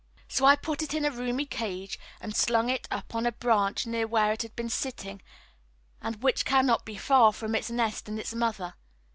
So 0.27 0.45
I 0.45 0.55
put 0.55 0.81
it 0.81 0.95
into 0.95 1.09
a 1.09 1.11
roomy 1.11 1.45
cage 1.45 1.99
and 2.19 2.35
slung 2.35 2.69
it 2.71 2.87
up 2.89 3.13
on 3.13 3.27
a 3.27 3.31
branch 3.31 3.85
near 3.85 4.07
where 4.07 4.31
it 4.33 4.41
had 4.41 4.55
been 4.55 4.67
sitting, 4.67 5.21
and 6.01 6.23
which 6.23 6.43
cannot 6.43 6.85
be 6.85 6.97
far 6.97 7.31
from 7.31 7.53
its 7.53 7.69
nest 7.69 8.09
and 8.09 8.17
its 8.17 8.33
mother. 8.33 8.73